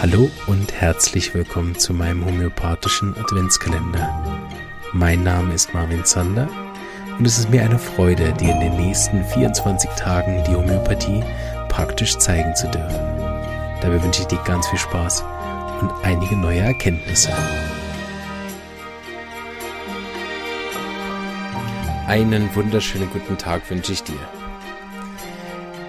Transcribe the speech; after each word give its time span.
Hallo 0.00 0.30
und 0.46 0.72
herzlich 0.72 1.34
willkommen 1.34 1.76
zu 1.76 1.92
meinem 1.92 2.24
homöopathischen 2.24 3.16
Adventskalender. 3.16 4.48
Mein 4.92 5.24
Name 5.24 5.52
ist 5.52 5.74
Marvin 5.74 6.04
Zander 6.04 6.48
und 7.18 7.26
es 7.26 7.38
ist 7.38 7.50
mir 7.50 7.64
eine 7.64 7.80
Freude, 7.80 8.32
dir 8.34 8.52
in 8.52 8.60
den 8.60 8.76
nächsten 8.76 9.24
24 9.24 9.90
Tagen 9.96 10.44
die 10.44 10.54
Homöopathie 10.54 11.24
praktisch 11.68 12.16
zeigen 12.18 12.54
zu 12.54 12.68
dürfen. 12.68 13.00
Dabei 13.80 14.00
wünsche 14.00 14.20
ich 14.20 14.28
dir 14.28 14.40
ganz 14.44 14.68
viel 14.68 14.78
Spaß 14.78 15.24
und 15.80 15.90
einige 16.04 16.36
neue 16.36 16.60
Erkenntnisse. 16.60 17.32
Einen 22.06 22.54
wunderschönen 22.54 23.10
guten 23.10 23.36
Tag 23.38 23.68
wünsche 23.70 23.92
ich 23.92 24.04
dir. 24.04 24.43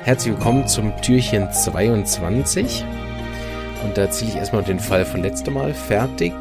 Herzlich 0.06 0.36
willkommen 0.36 0.68
zum 0.68 0.96
Türchen 1.02 1.52
22. 1.52 2.86
Und 3.84 3.98
da 3.98 4.04
erzähle 4.04 4.30
ich 4.30 4.38
erstmal 4.38 4.64
den 4.64 4.80
Fall 4.80 5.04
von 5.04 5.24
letztem 5.24 5.56
Mal 5.56 5.74
fertig. 5.74 6.32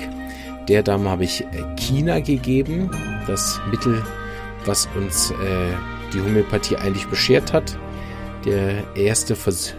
Der 0.68 0.82
Dame 0.82 1.08
habe 1.08 1.24
ich 1.24 1.40
äh, 1.44 1.46
China 1.74 2.20
gegeben, 2.20 2.90
das 3.26 3.58
Mittel, 3.70 4.04
was 4.66 4.86
uns 4.94 5.30
äh, 5.30 5.72
die 6.12 6.20
Homöopathie 6.20 6.76
eigentlich 6.76 7.06
beschert 7.06 7.54
hat. 7.54 7.78
Der 8.44 8.84
erste 8.96 9.34
Vers 9.34 9.74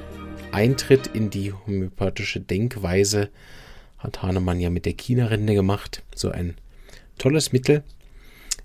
Eintritt 0.52 1.06
in 1.06 1.30
die 1.30 1.54
homöopathische 1.54 2.40
Denkweise 2.40 3.30
hat 4.00 4.24
Hahnemann 4.24 4.60
ja 4.60 4.72
mit 4.72 4.88
der 4.88 4.94
China-Rinde 4.94 5.54
gemacht. 5.54 6.02
So 6.16 6.32
ein 6.32 6.56
tolles 7.20 7.52
Mittel, 7.52 7.84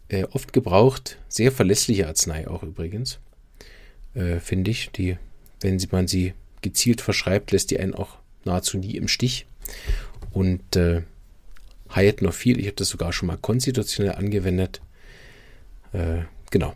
äh, 0.09 0.25
oft 0.33 0.55
gebraucht, 0.55 1.19
sehr 1.29 1.53
verlässliche 1.53 2.09
Arznei 2.09 2.49
auch 2.49 2.63
übrigens, 2.63 3.21
äh, 4.15 4.41
finde 4.41 4.71
ich. 4.71 4.91
Die, 4.91 5.17
wenn 5.61 5.79
sie, 5.79 5.89
man 5.91 6.09
sie 6.09 6.35
gezielt 6.63 7.01
verschreibt, 7.01 7.53
lässt 7.53 7.71
die 7.71 7.81
einen 7.81 7.95
auch 7.95 8.19
nahezu 8.45 8.79
nie 8.79 8.97
im 8.97 9.09
Stich. 9.09 9.47
Und 10.33 10.77
äh, 10.77 11.03
heilt 11.95 12.23
noch 12.23 12.35
viel. 12.35 12.59
Ich 12.61 12.67
habe 12.67 12.77
das 12.77 12.89
sogar 12.89 13.13
schon 13.13 13.29
mal 13.29 13.37
konstitutionell 13.37 14.15
angewendet. 14.15 14.81
Äh, 15.93 16.23
genau. 16.51 16.75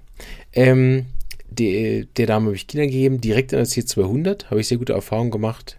Ähm, 0.53 1.07
die, 1.51 2.09
der 2.17 2.27
Dame 2.27 2.47
habe 2.47 2.57
ich 2.57 2.67
Kinder 2.67 2.87
gegeben, 2.87 3.21
direkt 3.21 3.53
an 3.53 3.59
der 3.59 3.67
C200. 3.67 4.47
Habe 4.47 4.61
ich 4.61 4.69
sehr 4.69 4.79
gute 4.79 4.93
Erfahrungen 4.93 5.31
gemacht, 5.31 5.79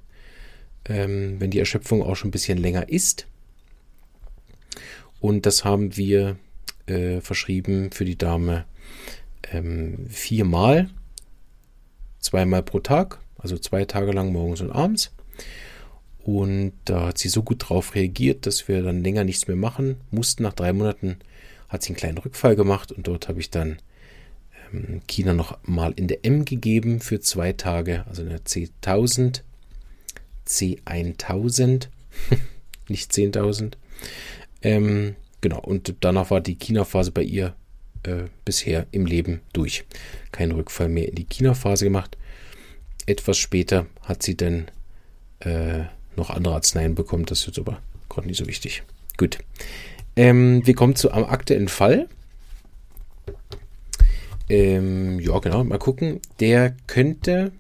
ähm, 0.87 1.35
wenn 1.39 1.51
die 1.51 1.59
Erschöpfung 1.59 2.01
auch 2.01 2.15
schon 2.15 2.29
ein 2.29 2.31
bisschen 2.31 2.57
länger 2.57 2.89
ist. 2.89 3.27
Und 5.19 5.45
das 5.45 5.65
haben 5.65 5.97
wir 5.97 6.37
äh, 6.87 7.19
verschrieben 7.19 7.91
für 7.91 8.05
die 8.05 8.17
Dame 8.17 8.65
ähm, 9.51 10.05
viermal, 10.09 10.89
zweimal 12.25 12.63
pro 12.63 12.79
Tag, 12.79 13.19
also 13.37 13.57
zwei 13.57 13.85
Tage 13.85 14.11
lang 14.11 14.31
morgens 14.33 14.61
und 14.61 14.71
abends. 14.71 15.11
Und 16.23 16.73
da 16.85 17.07
hat 17.07 17.19
sie 17.19 17.29
so 17.29 17.43
gut 17.43 17.69
drauf 17.69 17.93
reagiert, 17.93 18.47
dass 18.47 18.67
wir 18.67 18.81
dann 18.81 19.03
länger 19.03 19.23
nichts 19.23 19.47
mehr 19.47 19.57
machen 19.57 19.97
mussten. 20.09 20.43
Nach 20.43 20.53
drei 20.53 20.73
Monaten 20.73 21.17
hat 21.69 21.83
sie 21.83 21.89
einen 21.89 21.97
kleinen 21.97 22.17
Rückfall 22.17 22.55
gemacht 22.55 22.91
und 22.91 23.07
dort 23.07 23.29
habe 23.29 23.39
ich 23.39 23.51
dann 23.51 23.77
ähm, 24.73 25.01
China 25.07 25.33
noch 25.33 25.59
mal 25.63 25.93
in 25.95 26.07
der 26.07 26.25
M 26.25 26.45
gegeben 26.45 26.99
für 26.99 27.19
zwei 27.19 27.53
Tage, 27.53 28.05
also 28.07 28.23
in 28.23 28.29
der 28.29 28.43
C1000, 28.43 29.41
C1000, 30.47 31.89
nicht 32.87 33.11
10.000. 33.11 33.73
Ähm, 34.63 35.15
genau, 35.41 35.59
und 35.59 35.93
danach 35.99 36.31
war 36.31 36.41
die 36.41 36.57
China-Phase 36.57 37.11
bei 37.11 37.23
ihr 37.23 37.55
äh, 38.05 38.25
bisher 38.43 38.87
im 38.91 39.05
Leben 39.05 39.41
durch. 39.53 39.85
Kein 40.31 40.51
Rückfall 40.51 40.89
mehr 40.89 41.09
in 41.09 41.15
die 41.15 41.25
China-Phase 41.25 41.85
gemacht. 41.85 42.17
Etwas 43.05 43.37
später 43.37 43.85
hat 44.01 44.23
sie 44.23 44.35
dann 44.35 44.67
äh, 45.39 45.83
noch 46.15 46.29
andere 46.29 46.55
Arzneien 46.55 46.95
bekommt. 46.95 47.31
Das 47.31 47.39
ist 47.39 47.47
jetzt 47.47 47.59
aber 47.59 47.81
gerade 48.09 48.27
nicht 48.27 48.37
so 48.37 48.47
wichtig. 48.47 48.83
Gut. 49.17 49.39
Ähm, 50.15 50.65
wir 50.65 50.75
kommen 50.75 50.95
zu 50.95 51.11
am 51.11 51.25
aktuellen 51.25 51.67
Fall. 51.67 52.07
Ähm, 54.49 55.19
ja, 55.19 55.39
genau, 55.39 55.63
mal 55.63 55.79
gucken. 55.79 56.19
Der 56.39 56.75
könnte 56.87 57.51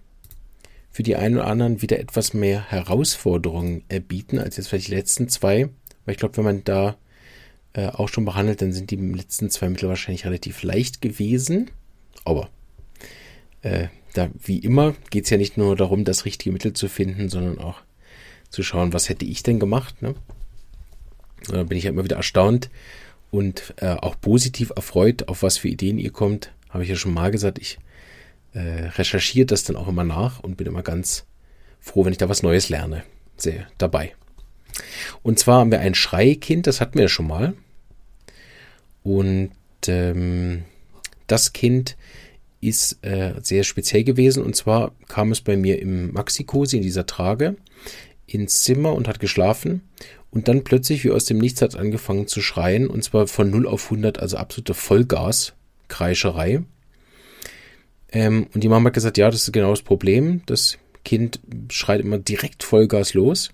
für 0.91 1.03
die 1.03 1.15
einen 1.15 1.35
oder 1.35 1.47
anderen 1.47 1.81
wieder 1.81 1.99
etwas 1.99 2.33
mehr 2.33 2.69
Herausforderungen 2.69 3.83
erbieten 3.89 4.39
als 4.39 4.57
jetzt 4.57 4.69
vielleicht 4.69 4.87
die 4.87 4.95
letzten 4.95 5.27
zwei. 5.27 5.69
Weil 6.05 6.13
ich 6.13 6.17
glaube, 6.17 6.37
wenn 6.37 6.43
man 6.45 6.63
da 6.63 6.95
äh, 7.75 7.87
auch 7.87 8.07
schon 8.07 8.25
behandelt, 8.25 8.61
dann 8.61 8.71
sind 8.71 8.89
die 8.89 8.95
letzten 8.95 9.49
zwei 9.49 9.67
Mittel 9.69 9.89
wahrscheinlich 9.89 10.25
relativ 10.25 10.63
leicht 10.63 11.01
gewesen. 11.01 11.69
Aber 12.23 12.49
äh, 13.61 13.87
da, 14.13 14.29
wie 14.41 14.59
immer, 14.59 14.95
geht 15.09 15.25
es 15.25 15.29
ja 15.29 15.37
nicht 15.37 15.57
nur 15.57 15.75
darum, 15.75 16.05
das 16.05 16.23
richtige 16.23 16.53
Mittel 16.53 16.73
zu 16.73 16.87
finden, 16.87 17.27
sondern 17.27 17.59
auch 17.59 17.81
zu 18.49 18.63
schauen, 18.63 18.93
was 18.93 19.09
hätte 19.09 19.25
ich 19.25 19.43
denn 19.43 19.59
gemacht. 19.59 20.01
Ne? 20.01 20.15
Da 21.47 21.63
bin 21.63 21.77
ich 21.77 21.83
ja 21.83 21.89
immer 21.89 22.05
wieder 22.05 22.15
erstaunt 22.15 22.69
und 23.29 23.73
äh, 23.77 23.89
auch 23.89 24.19
positiv 24.21 24.71
erfreut, 24.73 25.27
auf 25.27 25.43
was 25.43 25.57
für 25.57 25.67
Ideen 25.67 25.97
ihr 25.97 26.11
kommt. 26.11 26.53
Habe 26.69 26.83
ich 26.83 26.89
ja 26.89 26.95
schon 26.95 27.13
mal 27.13 27.31
gesagt, 27.31 27.59
ich 27.59 27.77
äh, 28.53 28.87
recherchiere 28.97 29.47
das 29.47 29.65
dann 29.65 29.75
auch 29.75 29.89
immer 29.89 30.05
nach 30.05 30.39
und 30.39 30.55
bin 30.55 30.67
immer 30.67 30.83
ganz 30.83 31.25
froh, 31.81 32.05
wenn 32.05 32.13
ich 32.13 32.17
da 32.17 32.29
was 32.29 32.41
Neues 32.41 32.69
lerne. 32.69 33.03
Sehr 33.35 33.67
dabei. 33.77 34.13
Und 35.23 35.39
zwar 35.39 35.59
haben 35.59 35.71
wir 35.71 35.81
ein 35.81 35.95
Schreikind, 35.95 36.67
das 36.67 36.79
hatten 36.79 36.95
wir 36.95 37.03
ja 37.03 37.09
schon 37.09 37.27
mal. 37.27 37.53
Und 39.05 39.51
ähm, 39.87 40.63
das 41.27 41.53
Kind 41.53 41.95
ist 42.59 43.05
äh, 43.05 43.35
sehr 43.41 43.63
speziell 43.63 44.03
gewesen. 44.03 44.43
Und 44.43 44.55
zwar 44.55 44.93
kam 45.07 45.31
es 45.31 45.41
bei 45.41 45.55
mir 45.55 45.79
im 45.79 46.11
Maxikosi 46.11 46.77
in 46.77 46.83
dieser 46.83 47.05
Trage 47.05 47.55
ins 48.25 48.63
Zimmer 48.63 48.93
und 48.93 49.07
hat 49.07 49.19
geschlafen. 49.19 49.81
Und 50.31 50.47
dann 50.47 50.63
plötzlich, 50.63 51.03
wie 51.03 51.11
aus 51.11 51.25
dem 51.25 51.37
Nichts, 51.37 51.61
hat 51.61 51.75
angefangen 51.75 52.27
zu 52.27 52.41
schreien. 52.41 52.87
Und 52.87 53.03
zwar 53.03 53.27
von 53.27 53.51
0 53.51 53.67
auf 53.67 53.85
100, 53.85 54.19
also 54.19 54.37
absolute 54.37 54.73
Vollgas-Kreischerei. 54.73 56.63
Ähm, 58.11 58.47
und 58.55 58.63
die 58.63 58.69
Mama 58.69 58.87
hat 58.87 58.95
gesagt, 58.95 59.19
ja, 59.19 59.29
das 59.29 59.43
ist 59.43 59.53
genau 59.53 59.69
das 59.69 59.83
Problem. 59.83 60.41
Das 60.47 60.79
Kind 61.03 61.39
schreit 61.69 62.01
immer 62.01 62.17
direkt 62.17 62.63
Vollgas 62.63 63.13
los. 63.13 63.51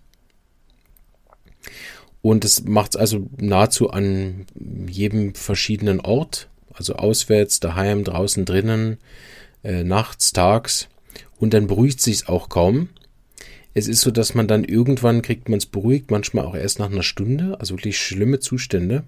Und 2.22 2.44
das 2.44 2.64
macht 2.64 2.96
es 2.96 2.98
also 2.98 3.28
nahezu 3.38 3.90
an 3.90 4.46
jedem 4.88 5.34
verschiedenen 5.34 6.00
Ort. 6.00 6.50
Also 6.74 6.96
auswärts, 6.96 7.60
daheim, 7.60 8.04
draußen, 8.04 8.46
drinnen, 8.46 8.98
äh, 9.64 9.84
nachts, 9.84 10.32
tags. 10.32 10.88
Und 11.40 11.54
dann 11.54 11.68
beruhigt 11.68 12.02
sich 12.02 12.16
es 12.16 12.28
auch 12.28 12.50
kaum. 12.50 12.90
Es 13.74 13.88
ist 13.88 14.02
so, 14.02 14.12
dass 14.12 14.36
man 14.36 14.48
dann 14.48 14.64
irgendwann 14.64 15.22
kriegt 15.22 15.50
man 15.50 15.58
es 15.58 15.66
beruhigt, 15.66 16.12
manchmal 16.12 16.46
auch 16.46 16.56
erst 16.56 16.80
nach 16.80 16.92
einer 16.92 17.04
Stunde, 17.04 17.60
also 17.60 17.76
wirklich 17.76 17.98
schlimme 17.98 18.40
Zustände. 18.40 19.04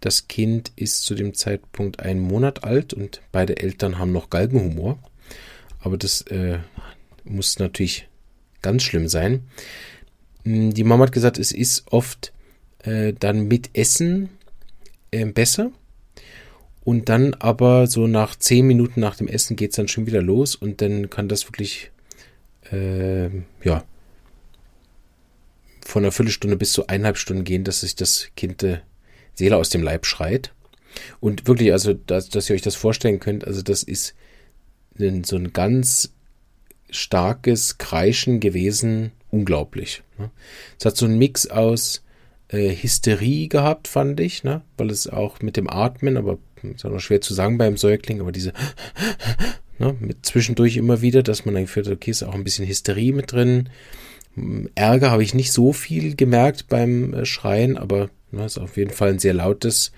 Das 0.00 0.28
Kind 0.28 0.72
ist 0.76 1.04
zu 1.04 1.14
dem 1.14 1.32
Zeitpunkt 1.32 2.00
einen 2.00 2.20
Monat 2.20 2.64
alt 2.64 2.92
und 2.92 3.22
beide 3.32 3.56
Eltern 3.56 3.98
haben 3.98 4.12
noch 4.12 4.28
Galgenhumor. 4.28 4.98
Aber 5.80 5.96
das 5.96 6.20
äh, 6.22 6.58
muss 7.24 7.58
natürlich 7.58 8.06
ganz 8.60 8.82
schlimm 8.82 9.08
sein. 9.08 9.44
Hm, 10.44 10.74
die 10.74 10.84
Mama 10.84 11.04
hat 11.04 11.12
gesagt, 11.12 11.38
es 11.38 11.52
ist 11.52 11.84
oft 11.90 12.33
äh, 12.84 13.12
dann 13.12 13.46
mit 13.48 13.70
Essen 13.74 14.30
äh, 15.10 15.24
besser. 15.26 15.70
Und 16.84 17.08
dann 17.08 17.32
aber 17.34 17.86
so 17.86 18.06
nach 18.06 18.36
zehn 18.36 18.66
Minuten 18.66 19.00
nach 19.00 19.16
dem 19.16 19.28
Essen 19.28 19.56
geht 19.56 19.70
es 19.70 19.76
dann 19.76 19.88
schon 19.88 20.06
wieder 20.06 20.20
los 20.20 20.54
und 20.54 20.82
dann 20.82 21.08
kann 21.08 21.28
das 21.28 21.46
wirklich 21.48 21.90
äh, 22.70 23.30
ja 23.62 23.84
von 25.84 26.02
einer 26.02 26.12
Viertelstunde 26.12 26.56
bis 26.56 26.72
zu 26.72 26.86
eineinhalb 26.86 27.16
Stunden 27.18 27.44
gehen, 27.44 27.64
dass 27.64 27.80
sich 27.80 27.94
das 27.94 28.28
Kind 28.36 28.62
äh, 28.62 28.78
Seele 29.34 29.56
aus 29.56 29.70
dem 29.70 29.82
Leib 29.82 30.06
schreit. 30.06 30.52
Und 31.20 31.46
wirklich, 31.46 31.72
also, 31.72 31.92
dass, 31.92 32.28
dass 32.28 32.48
ihr 32.48 32.54
euch 32.54 32.62
das 32.62 32.74
vorstellen 32.74 33.20
könnt, 33.20 33.46
also 33.46 33.62
das 33.62 33.82
ist 33.82 34.14
so 34.96 35.36
ein 35.36 35.52
ganz 35.52 36.12
starkes 36.88 37.78
Kreischen 37.78 38.38
gewesen, 38.40 39.10
unglaublich. 39.30 40.02
Ne? 40.18 40.30
Es 40.78 40.86
hat 40.86 40.96
so 40.96 41.06
einen 41.06 41.18
Mix 41.18 41.48
aus 41.48 42.03
äh, 42.54 42.74
Hysterie 42.74 43.48
gehabt, 43.48 43.88
fand 43.88 44.20
ich, 44.20 44.44
ne? 44.44 44.62
weil 44.76 44.90
es 44.90 45.06
auch 45.08 45.40
mit 45.40 45.56
dem 45.56 45.68
Atmen, 45.68 46.16
aber 46.16 46.38
ist 46.62 46.84
auch 46.86 46.90
noch 46.90 47.00
schwer 47.00 47.20
zu 47.20 47.34
sagen 47.34 47.58
beim 47.58 47.76
Säugling, 47.76 48.20
aber 48.20 48.32
diese 48.32 48.52
ne? 49.78 49.94
mit 50.00 50.24
zwischendurch 50.24 50.76
immer 50.76 51.02
wieder, 51.02 51.22
dass 51.22 51.44
man 51.44 51.54
dann 51.54 51.64
geführt 51.64 51.86
hat, 51.86 51.94
okay, 51.94 52.10
ist 52.10 52.22
auch 52.22 52.34
ein 52.34 52.44
bisschen 52.44 52.66
Hysterie 52.66 53.12
mit 53.12 53.32
drin, 53.32 53.68
Ärger 54.74 55.10
habe 55.10 55.22
ich 55.22 55.34
nicht 55.34 55.52
so 55.52 55.72
viel 55.72 56.16
gemerkt 56.16 56.68
beim 56.68 57.14
äh, 57.14 57.24
Schreien, 57.24 57.76
aber 57.76 58.10
ne, 58.32 58.44
ist 58.44 58.58
auf 58.58 58.76
jeden 58.76 58.90
Fall 58.90 59.10
ein 59.10 59.18
sehr 59.18 59.34
lautes, 59.34 59.92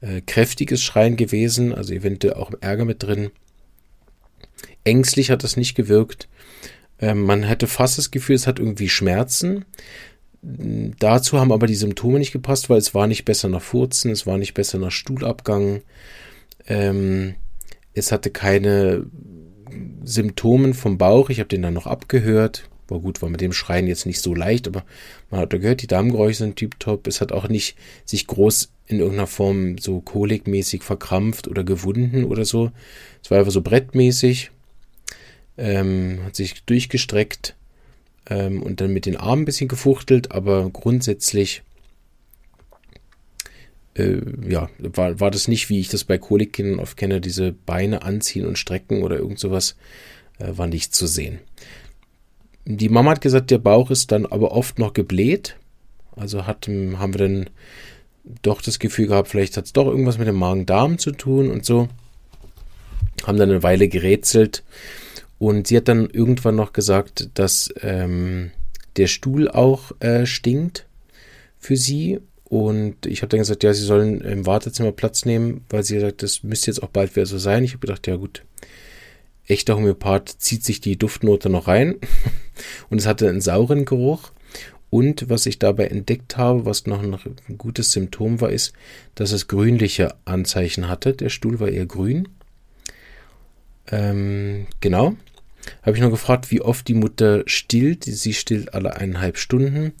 äh, 0.00 0.22
kräftiges 0.22 0.82
Schreien 0.82 1.16
gewesen, 1.16 1.74
also 1.74 1.92
eventuell 1.92 2.34
auch 2.34 2.52
Ärger 2.60 2.84
mit 2.84 3.02
drin. 3.02 3.30
Ängstlich 4.84 5.30
hat 5.30 5.44
das 5.44 5.56
nicht 5.56 5.74
gewirkt. 5.74 6.28
Ähm, 6.98 7.22
man 7.22 7.42
hätte 7.42 7.66
fast 7.66 7.98
das 7.98 8.10
Gefühl, 8.10 8.36
es 8.36 8.46
hat 8.46 8.58
irgendwie 8.58 8.88
Schmerzen. 8.88 9.66
Dazu 11.00 11.40
haben 11.40 11.50
aber 11.50 11.66
die 11.66 11.74
Symptome 11.74 12.20
nicht 12.20 12.30
gepasst, 12.30 12.70
weil 12.70 12.78
es 12.78 12.94
war 12.94 13.08
nicht 13.08 13.24
besser 13.24 13.48
nach 13.48 13.62
Furzen, 13.62 14.12
es 14.12 14.26
war 14.26 14.38
nicht 14.38 14.54
besser 14.54 14.78
nach 14.78 14.92
Stuhlabgang. 14.92 15.82
Ähm, 16.68 17.34
es 17.94 18.12
hatte 18.12 18.30
keine 18.30 19.06
Symptomen 20.04 20.74
vom 20.74 20.98
Bauch. 20.98 21.30
Ich 21.30 21.40
habe 21.40 21.48
den 21.48 21.62
dann 21.62 21.74
noch 21.74 21.88
abgehört 21.88 22.68
War 22.86 23.00
gut, 23.00 23.22
war 23.22 23.28
mit 23.28 23.40
dem 23.40 23.52
Schreien 23.52 23.88
jetzt 23.88 24.06
nicht 24.06 24.20
so 24.20 24.34
leicht, 24.34 24.68
aber 24.68 24.84
man 25.32 25.40
hat 25.40 25.50
gehört, 25.50 25.82
die 25.82 25.88
Darmgeräusche 25.88 26.38
sind 26.38 26.54
tiptop. 26.54 27.08
Es 27.08 27.20
hat 27.20 27.32
auch 27.32 27.48
nicht 27.48 27.76
sich 28.04 28.28
groß 28.28 28.70
in 28.86 29.00
irgendeiner 29.00 29.26
Form 29.26 29.78
so 29.78 30.00
kolikmäßig 30.00 30.84
verkrampft 30.84 31.48
oder 31.48 31.64
gewunden 31.64 32.22
oder 32.22 32.44
so. 32.44 32.70
Es 33.20 33.32
war 33.32 33.38
einfach 33.38 33.50
so 33.50 33.62
brettmäßig, 33.62 34.52
ähm, 35.58 36.20
hat 36.24 36.36
sich 36.36 36.62
durchgestreckt 36.62 37.56
ähm, 38.28 38.62
und 38.62 38.80
dann 38.80 38.92
mit 38.92 39.06
den 39.06 39.16
Armen 39.16 39.42
ein 39.42 39.46
bisschen 39.46 39.68
gefuchtelt, 39.68 40.32
aber 40.32 40.68
grundsätzlich 40.70 41.62
äh, 43.94 44.20
ja, 44.48 44.68
war, 44.78 45.20
war 45.20 45.30
das 45.30 45.48
nicht, 45.48 45.68
wie 45.68 45.80
ich 45.80 45.88
das 45.88 46.04
bei 46.04 46.18
Kolikkindern 46.18 46.80
oft 46.80 46.96
kenne, 46.96 47.20
diese 47.20 47.52
Beine 47.52 48.02
anziehen 48.02 48.46
und 48.46 48.58
strecken 48.58 49.02
oder 49.02 49.16
irgend 49.16 49.38
sowas, 49.38 49.76
äh, 50.38 50.56
war 50.56 50.66
nicht 50.66 50.94
zu 50.94 51.06
sehen. 51.06 51.40
Die 52.64 52.88
Mama 52.88 53.12
hat 53.12 53.20
gesagt, 53.20 53.50
der 53.50 53.58
Bauch 53.58 53.90
ist 53.90 54.10
dann 54.12 54.26
aber 54.26 54.52
oft 54.52 54.78
noch 54.78 54.92
gebläht. 54.92 55.56
Also 56.16 56.46
hat, 56.46 56.66
haben 56.66 57.14
wir 57.14 57.18
dann 57.18 57.50
doch 58.42 58.60
das 58.60 58.78
Gefühl 58.78 59.06
gehabt, 59.06 59.28
vielleicht 59.28 59.56
hat 59.56 59.66
es 59.66 59.72
doch 59.72 59.86
irgendwas 59.86 60.18
mit 60.18 60.26
dem 60.26 60.36
Magen-Darm 60.36 60.98
zu 60.98 61.12
tun 61.12 61.50
und 61.50 61.64
so. 61.64 61.88
Haben 63.24 63.38
dann 63.38 63.50
eine 63.50 63.62
Weile 63.62 63.88
gerätselt. 63.88 64.64
Und 65.38 65.66
sie 65.66 65.76
hat 65.76 65.88
dann 65.88 66.08
irgendwann 66.08 66.56
noch 66.56 66.72
gesagt, 66.72 67.30
dass 67.34 67.72
ähm, 67.82 68.50
der 68.96 69.06
Stuhl 69.06 69.48
auch 69.48 69.92
äh, 70.00 70.26
stinkt 70.26 70.86
für 71.58 71.76
sie. 71.76 72.20
Und 72.44 73.06
ich 73.06 73.22
habe 73.22 73.28
dann 73.28 73.40
gesagt, 73.40 73.64
ja, 73.64 73.74
sie 73.74 73.84
sollen 73.84 74.20
im 74.20 74.46
Wartezimmer 74.46 74.92
Platz 74.92 75.24
nehmen, 75.24 75.64
weil 75.68 75.82
sie 75.82 75.96
gesagt, 75.96 76.22
das 76.22 76.42
müsste 76.42 76.70
jetzt 76.70 76.82
auch 76.82 76.88
bald 76.88 77.16
wieder 77.16 77.26
so 77.26 77.38
sein. 77.38 77.64
Ich 77.64 77.72
habe 77.72 77.80
gedacht, 77.80 78.06
ja 78.06 78.16
gut, 78.16 78.44
echter 79.46 79.76
Homöopath 79.76 80.28
zieht 80.38 80.64
sich 80.64 80.80
die 80.80 80.96
Duftnote 80.96 81.48
noch 81.48 81.68
rein 81.68 81.96
und 82.90 82.98
es 82.98 83.06
hatte 83.06 83.28
einen 83.28 83.40
sauren 83.40 83.84
Geruch. 83.84 84.30
Und 84.88 85.28
was 85.28 85.46
ich 85.46 85.58
dabei 85.58 85.88
entdeckt 85.88 86.36
habe, 86.36 86.64
was 86.64 86.86
noch 86.86 87.02
ein 87.02 87.58
gutes 87.58 87.90
Symptom 87.90 88.40
war, 88.40 88.50
ist, 88.50 88.72
dass 89.16 89.32
es 89.32 89.48
grünliche 89.48 90.14
Anzeichen 90.24 90.88
hatte. 90.88 91.12
Der 91.12 91.28
Stuhl 91.28 91.58
war 91.58 91.68
eher 91.68 91.86
grün. 91.86 92.28
Ähm, 93.90 94.66
genau. 94.80 95.16
Habe 95.82 95.96
ich 95.96 96.02
noch 96.02 96.10
gefragt, 96.10 96.50
wie 96.50 96.60
oft 96.60 96.86
die 96.88 96.94
Mutter 96.94 97.42
stillt. 97.46 98.04
Sie 98.04 98.34
stillt 98.34 98.74
alle 98.74 98.96
eineinhalb 98.96 99.36
Stunden. 99.36 99.92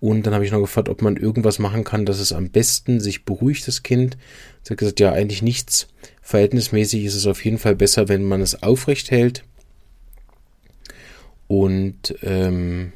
Und 0.00 0.26
dann 0.26 0.34
habe 0.34 0.44
ich 0.44 0.52
noch 0.52 0.60
gefragt, 0.60 0.88
ob 0.88 1.00
man 1.00 1.16
irgendwas 1.16 1.58
machen 1.58 1.84
kann, 1.84 2.04
dass 2.04 2.20
es 2.20 2.32
am 2.32 2.50
besten 2.50 3.00
sich 3.00 3.24
beruhigt, 3.24 3.66
das 3.66 3.82
Kind. 3.82 4.18
Sie 4.62 4.70
hat 4.70 4.78
gesagt, 4.78 5.00
ja, 5.00 5.12
eigentlich 5.12 5.40
nichts. 5.40 5.88
Verhältnismäßig 6.20 7.04
ist 7.04 7.14
es 7.14 7.26
auf 7.26 7.44
jeden 7.44 7.58
Fall 7.58 7.74
besser, 7.74 8.08
wenn 8.08 8.24
man 8.24 8.42
es 8.42 8.62
aufrecht 8.62 9.10
hält. 9.10 9.44
Und 11.46 12.16
ähm, 12.22 12.92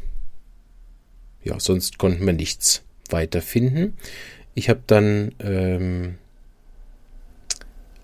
ja, 1.42 1.58
sonst 1.60 1.98
konnten 1.98 2.26
wir 2.26 2.32
nichts 2.32 2.82
weiter 3.10 3.40
finden. 3.40 3.96
Ich 4.54 4.68
habe 4.68 4.82
dann 4.86 5.34
ähm, 5.38 6.16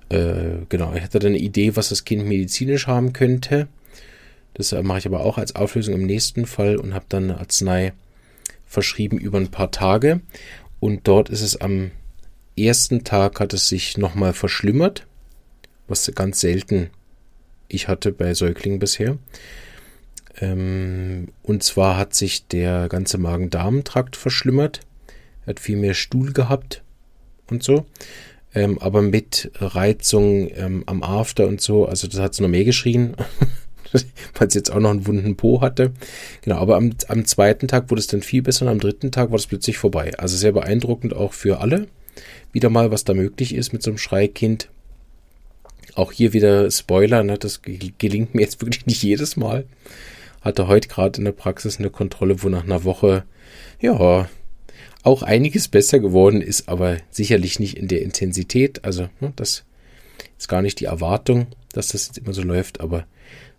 äh, 0.08 0.64
genau, 0.68 0.94
ich 0.94 1.02
hatte 1.02 1.18
dann 1.18 1.30
eine 1.30 1.38
Idee, 1.38 1.76
was 1.76 1.88
das 1.88 2.04
Kind 2.04 2.26
medizinisch 2.26 2.86
haben 2.86 3.12
könnte. 3.12 3.68
Das 4.54 4.72
äh, 4.72 4.82
mache 4.82 4.98
ich 4.98 5.06
aber 5.06 5.20
auch 5.20 5.38
als 5.38 5.56
Auflösung 5.56 5.94
im 5.94 6.06
nächsten 6.06 6.46
Fall 6.46 6.76
und 6.76 6.94
habe 6.94 7.06
dann 7.08 7.24
eine 7.24 7.38
Arznei 7.38 7.92
verschrieben 8.66 9.18
über 9.18 9.38
ein 9.38 9.50
paar 9.50 9.70
Tage. 9.70 10.20
Und 10.80 11.06
dort 11.08 11.28
ist 11.28 11.42
es 11.42 11.60
am 11.60 11.90
ersten 12.56 13.04
Tag 13.04 13.40
hat 13.40 13.52
es 13.52 13.68
sich 13.68 13.98
nochmal 13.98 14.32
verschlimmert, 14.32 15.06
was 15.88 16.10
ganz 16.14 16.40
selten 16.40 16.90
ich 17.68 17.88
hatte 17.88 18.12
bei 18.12 18.34
Säuglingen 18.34 18.78
bisher. 18.78 19.18
Ähm, 20.40 21.28
und 21.42 21.62
zwar 21.62 21.96
hat 21.96 22.14
sich 22.14 22.46
der 22.46 22.88
ganze 22.88 23.18
Magen-Darm-Trakt 23.18 24.16
verschlimmert. 24.16 24.80
Er 25.44 25.50
hat 25.50 25.60
viel 25.60 25.76
mehr 25.76 25.94
Stuhl 25.94 26.32
gehabt 26.32 26.82
und 27.50 27.62
so. 27.62 27.86
Ähm, 28.54 28.78
aber 28.78 29.02
mit 29.02 29.50
Reizung 29.56 30.48
ähm, 30.54 30.84
am 30.86 31.02
After 31.02 31.46
und 31.46 31.60
so, 31.60 31.86
also 31.86 32.06
das 32.06 32.20
hat 32.20 32.32
es 32.32 32.40
noch 32.40 32.48
mehr 32.48 32.64
geschrien. 32.64 33.16
weil 34.34 34.48
es 34.48 34.54
jetzt 34.54 34.72
auch 34.72 34.80
noch 34.80 34.90
einen 34.90 35.06
wunden 35.06 35.36
Po 35.36 35.60
hatte. 35.60 35.92
Genau, 36.42 36.56
aber 36.56 36.76
am, 36.76 36.94
am 37.08 37.24
zweiten 37.24 37.68
Tag 37.68 37.90
wurde 37.90 38.00
es 38.00 38.06
dann 38.06 38.22
viel 38.22 38.42
besser 38.42 38.66
und 38.66 38.72
am 38.72 38.80
dritten 38.80 39.12
Tag 39.12 39.30
war 39.30 39.36
es 39.36 39.46
plötzlich 39.46 39.78
vorbei. 39.78 40.12
Also 40.18 40.36
sehr 40.36 40.52
beeindruckend 40.52 41.14
auch 41.14 41.32
für 41.32 41.60
alle. 41.60 41.86
Wieder 42.52 42.70
mal, 42.70 42.90
was 42.90 43.04
da 43.04 43.14
möglich 43.14 43.54
ist 43.54 43.72
mit 43.72 43.82
so 43.82 43.90
einem 43.90 43.98
Schreikind. 43.98 44.68
Auch 45.94 46.12
hier 46.12 46.32
wieder 46.32 46.70
Spoiler, 46.70 47.22
ne, 47.22 47.38
das 47.38 47.62
gelingt 47.62 48.34
mir 48.34 48.42
jetzt 48.42 48.60
wirklich 48.60 48.86
nicht 48.86 49.02
jedes 49.02 49.36
Mal. 49.36 49.64
Hatte 50.40 50.66
heute 50.66 50.88
gerade 50.88 51.18
in 51.18 51.24
der 51.24 51.32
Praxis 51.32 51.78
eine 51.78 51.90
Kontrolle, 51.90 52.42
wo 52.42 52.48
nach 52.48 52.64
einer 52.64 52.84
Woche, 52.84 53.24
ja, 53.80 54.28
auch 55.04 55.22
einiges 55.22 55.68
besser 55.68 56.00
geworden 56.00 56.40
ist, 56.40 56.68
aber 56.68 56.96
sicherlich 57.10 57.60
nicht 57.60 57.76
in 57.76 57.88
der 57.88 58.02
Intensität. 58.02 58.84
Also, 58.84 59.08
ne, 59.20 59.32
das 59.36 59.64
ist 60.38 60.48
gar 60.48 60.62
nicht 60.62 60.80
die 60.80 60.86
Erwartung, 60.86 61.46
dass 61.72 61.88
das 61.88 62.06
jetzt 62.06 62.18
immer 62.18 62.32
so 62.32 62.42
läuft, 62.42 62.80
aber 62.80 63.06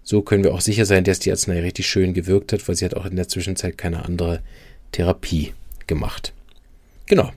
so 0.03 0.21
können 0.21 0.44
wir 0.44 0.53
auch 0.53 0.62
sicher 0.62 0.86
sein, 0.86 1.03
dass 1.03 1.19
die 1.19 1.31
Arznei 1.31 1.62
richtig 1.62 1.88
schön 1.88 2.13
gewirkt 2.13 2.51
hat, 2.51 2.68
weil 2.68 2.75
sie 2.75 2.86
hat 2.86 2.95
auch 2.95 3.06
in 3.06 3.15
der 3.15 3.27
Zwischenzeit 3.27 3.77
keine 3.77 4.06
andere 4.06 4.42
Therapie 4.92 5.53
gemacht. 5.88 6.33
Genau. 7.06 7.31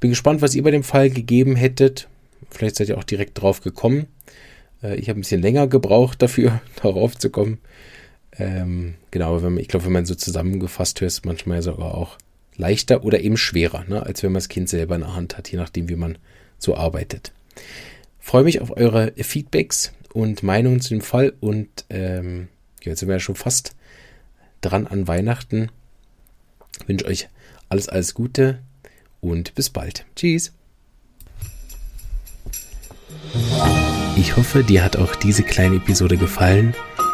Bin 0.00 0.10
gespannt, 0.10 0.40
was 0.40 0.54
ihr 0.54 0.62
bei 0.62 0.70
dem 0.70 0.82
Fall 0.84 1.10
gegeben 1.10 1.56
hättet. 1.56 2.08
Vielleicht 2.50 2.76
seid 2.76 2.88
ihr 2.88 2.98
auch 2.98 3.04
direkt 3.04 3.40
drauf 3.40 3.60
gekommen. 3.60 4.06
Äh, 4.82 4.96
ich 4.96 5.08
habe 5.08 5.18
ein 5.18 5.22
bisschen 5.22 5.42
länger 5.42 5.66
gebraucht 5.66 6.22
dafür, 6.22 6.60
darauf 6.82 7.16
zu 7.16 7.30
kommen. 7.30 7.58
Ähm, 8.36 8.94
genau, 9.10 9.42
wenn 9.42 9.54
man, 9.54 9.62
ich 9.62 9.68
glaube, 9.68 9.86
wenn 9.86 9.92
man 9.92 10.06
so 10.06 10.14
zusammengefasst 10.14 11.00
hört, 11.00 11.08
ist 11.08 11.26
manchmal 11.26 11.62
sogar 11.62 11.94
auch 11.94 12.18
leichter 12.56 13.04
oder 13.04 13.20
eben 13.20 13.36
schwerer, 13.36 13.84
ne, 13.88 14.02
als 14.04 14.22
wenn 14.22 14.32
man 14.32 14.40
das 14.40 14.48
Kind 14.48 14.68
selber 14.68 14.94
in 14.94 15.02
der 15.02 15.14
Hand 15.14 15.36
hat, 15.36 15.50
je 15.50 15.58
nachdem, 15.58 15.88
wie 15.88 15.96
man 15.96 16.18
so 16.58 16.76
arbeitet. 16.76 17.32
Freue 18.20 18.44
mich 18.44 18.60
auf 18.60 18.76
eure 18.76 19.12
Feedbacks 19.16 19.92
und 20.12 20.42
Meinungen 20.42 20.80
zu 20.80 20.90
dem 20.90 21.02
Fall. 21.02 21.34
Und 21.40 21.68
ähm, 21.90 22.48
jetzt 22.82 23.00
sind 23.00 23.08
wir 23.08 23.16
ja 23.16 23.20
schon 23.20 23.34
fast 23.34 23.74
dran 24.62 24.86
an 24.86 25.06
Weihnachten. 25.06 25.70
Ich 26.80 26.88
wünsche 26.88 27.06
euch 27.06 27.28
alles, 27.68 27.88
alles 27.88 28.14
Gute 28.14 28.60
und 29.20 29.54
bis 29.54 29.70
bald. 29.70 30.06
Tschüss. 30.16 30.52
Ich 34.16 34.36
hoffe, 34.36 34.62
dir 34.62 34.84
hat 34.84 34.96
auch 34.96 35.14
diese 35.16 35.42
kleine 35.42 35.76
Episode 35.76 36.16
gefallen 36.16 36.74